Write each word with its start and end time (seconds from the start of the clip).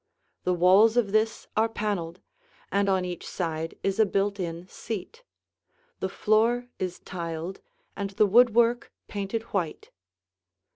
The 0.45 0.53
walls 0.55 0.97
of 0.97 1.11
this 1.11 1.45
are 1.55 1.69
paneled, 1.69 2.21
and 2.71 2.89
on 2.89 3.05
each 3.05 3.27
side 3.27 3.77
is 3.83 3.99
a 3.99 4.05
built 4.07 4.39
in 4.39 4.67
seat. 4.67 5.21
The 5.99 6.09
floor 6.09 6.69
is 6.79 6.97
tiled, 6.97 7.61
and 7.95 8.09
the 8.09 8.25
woodwork 8.25 8.91
painted 9.07 9.43
white. 9.53 9.91